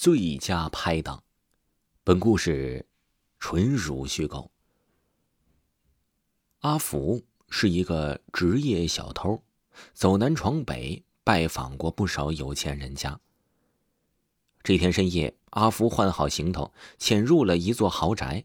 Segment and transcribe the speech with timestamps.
[0.00, 1.24] 最佳拍档。
[2.04, 2.86] 本故事
[3.40, 4.48] 纯属虚构。
[6.60, 9.42] 阿福是一个职业小偷，
[9.94, 13.18] 走南闯北，拜访过不少有钱人家。
[14.62, 18.44] 这天深夜，阿福换好行头，潜入了一座豪宅。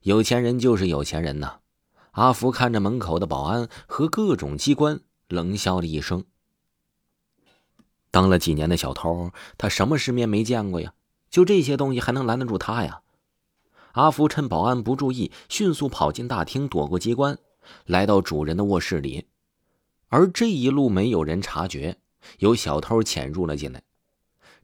[0.00, 1.60] 有钱人就是有钱人呐。
[2.12, 6.24] 阿福看着门口的保安和各种机关，冷笑了一声。
[8.10, 10.92] 当了几年的小偷，他什么世面没见过呀？
[11.30, 13.02] 就这些东西还能拦得住他呀？
[13.92, 17.38] 阿福趁保安不注意，迅速跑进大厅，躲过机关，
[17.86, 19.26] 来到主人的卧室里。
[20.08, 21.98] 而这一路没有人察觉，
[22.38, 23.82] 有小偷潜入了进来。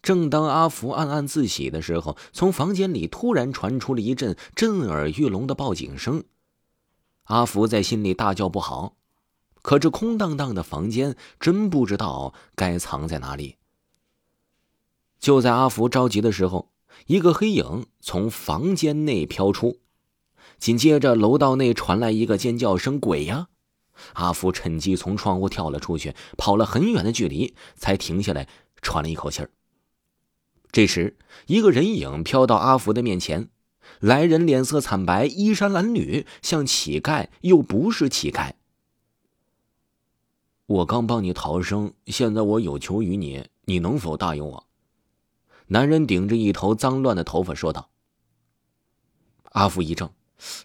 [0.02, 6.24] 正当阿福暗暗自喜的时候，从房间里突然传出了一阵震耳欲聋的报警声。
[7.24, 8.96] 阿福在心里大叫不好。
[9.66, 13.56] 可这空荡荡的房间，真不知道该藏在哪里。
[15.18, 16.70] 就在阿福着急的时候，
[17.08, 19.80] 一个黑影从房间内飘出，
[20.56, 23.48] 紧接着楼道内传来一个尖叫声：“鬼呀！”
[24.14, 28.46] 阿福趁机从窗户跳了出去，跑了很远的距离，才停下来
[28.80, 29.50] 喘了一口气儿。
[30.70, 31.16] 这时，
[31.48, 33.48] 一个人影飘到阿福的面前，
[33.98, 38.52] 来人脸色惨白，衣衫褴褛，像乞丐又不是乞丐。
[40.66, 44.66] 我刚帮你逃生，现在我有求于你，你能否答应我？
[45.68, 47.88] 男人顶着一头脏乱的头发说道。
[49.52, 50.10] 阿福一怔，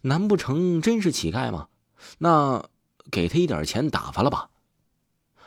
[0.02, 1.68] 难不成真是乞丐吗？
[2.18, 2.66] 那
[3.12, 4.50] 给他一点钱打发了吧。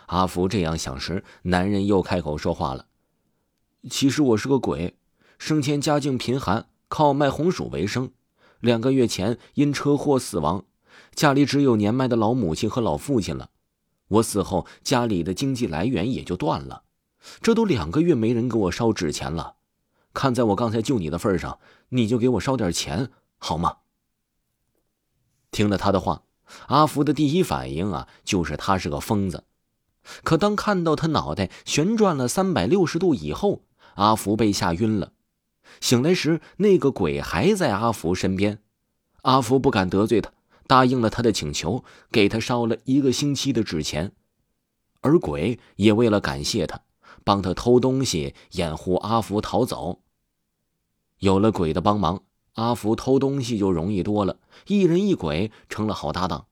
[0.06, 2.86] 阿福这样想时，男人又开口说话了
[3.90, 4.94] ：“其实我是个鬼，
[5.36, 8.12] 生前家境贫寒，靠卖红薯为生。
[8.60, 10.64] 两个月前因车祸死亡，
[11.12, 13.50] 家里只有年迈的老母亲和老父亲了。”
[14.14, 16.82] 我死后，家里的经济来源也就断了。
[17.40, 19.56] 这都两个月没人给我烧纸钱了。
[20.12, 23.78] 看在我刚才救你的份上，你就给我烧点钱好吗？
[25.50, 26.22] 听了他的话，
[26.66, 29.44] 阿福的第一反应啊，就是他是个疯子。
[30.22, 33.62] 可当看到他脑袋旋转了三百六十度以后，
[33.94, 35.12] 阿福被吓晕了。
[35.80, 38.60] 醒来时，那个鬼还在阿福身边。
[39.22, 40.30] 阿福不敢得罪他。
[40.66, 44.12] 答应了他的请求，给他烧了一个星期的纸钱，
[45.00, 46.80] 而鬼也为了感谢他，
[47.22, 50.00] 帮他偷东西，掩护阿福逃走。
[51.18, 52.22] 有了鬼的帮忙，
[52.54, 56.46] 阿福偷东西就容易多了，一人一鬼成了好搭档。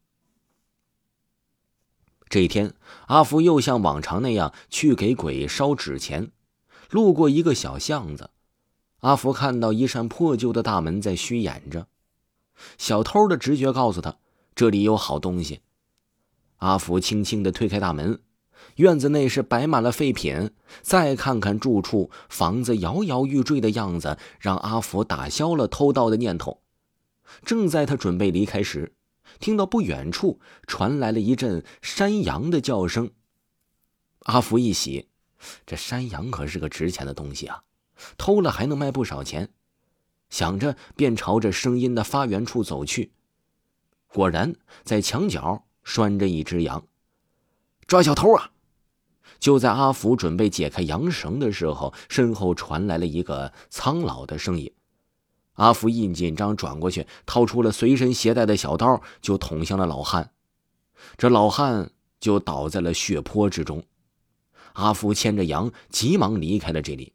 [2.28, 2.74] 这一天，
[3.08, 6.30] 阿福又像往常那样去给鬼烧纸钱，
[6.88, 8.30] 路过一个小巷子，
[9.00, 11.88] 阿福看到一扇破旧的大门在虚掩着。
[12.78, 14.16] 小偷的直觉告诉他，
[14.54, 15.60] 这里有好东西。
[16.58, 18.20] 阿福轻轻的推开大门，
[18.76, 20.52] 院子内是摆满了废品。
[20.80, 26.62] 再看看住处，房子摇摇欲坠的样子，让阿福打消了偷盗的念头。
[27.44, 28.94] 正在他准备离开时，
[29.40, 33.10] 听到不远处传来了一阵山羊的叫声。
[34.20, 35.08] 阿福一喜，
[35.66, 37.64] 这山羊可是个值钱的东西啊，
[38.16, 39.52] 偷了还能卖不少钱。
[40.32, 43.12] 想着，便朝着声音的发源处走去。
[44.08, 46.86] 果然，在墙角拴着一只羊。
[47.86, 48.52] 抓小偷啊！
[49.38, 54.72] 就在阿福准备解开羊绳的时候，身后传来了一个苍老的声音。
[55.52, 60.32] 阿福一紧张，转过去，掏出了随身携带的小刀，就捅向了老汉。
[61.18, 63.84] 这老汉就倒在了血泊之中。
[64.72, 67.12] 阿福牵着羊，急忙离开了这里。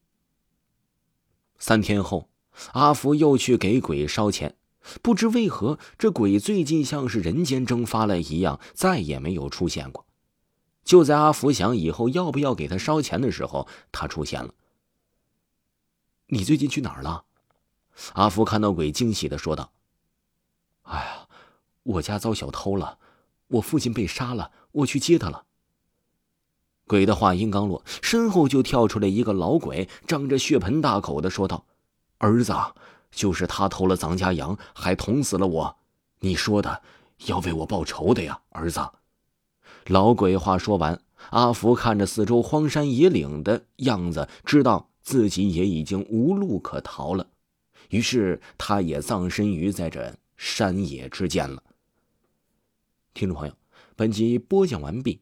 [1.57, 2.29] 三天后。
[2.73, 4.55] 阿福又去给鬼烧钱，
[5.01, 10.05] 不知为何，这鬼最近像是人间蒸发了一样，再也没有出现过。
[10.83, 14.53] 就在阿福想以后要不要给他烧钱的时候，他出现了。
[16.27, 17.25] 你最近去哪儿了？
[18.13, 19.71] 阿福看到鬼，惊喜的说道
[20.83, 21.27] ：“哎呀，
[21.83, 22.99] 我家遭小偷了，
[23.47, 25.45] 我父亲被杀了，我去接他了。”
[26.87, 31.65] 鬼的话音刚落，身后就跳出来一个老鬼，张着血盆大口的说道。
[32.17, 32.53] 儿子，
[33.11, 35.77] 就是他偷了咱家羊，还捅死了我。
[36.19, 36.81] 你说的
[37.25, 38.79] 要为我报仇的呀，儿子。
[39.85, 47.27] 老鬼话说完，阿福看着四周荒山野岭的样子，知道自己也已经无路可逃了，
[47.89, 51.63] 于是他也葬身于在这山野之间了。
[53.13, 53.53] 听众朋友，
[53.95, 55.21] 本集播讲完毕。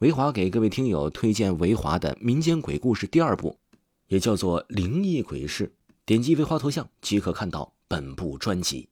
[0.00, 3.58] 维华给各位听友推荐维华的民间鬼故事第二部。
[4.08, 5.72] 也叫做灵异鬼事，
[6.04, 8.88] 点击微花头像即可看到本部专辑。